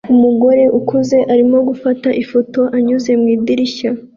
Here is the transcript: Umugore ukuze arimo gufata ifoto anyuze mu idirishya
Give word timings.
Umugore 0.13 0.63
ukuze 0.79 1.17
arimo 1.33 1.57
gufata 1.69 2.09
ifoto 2.23 2.61
anyuze 2.75 3.11
mu 3.19 3.25
idirishya 3.35 3.89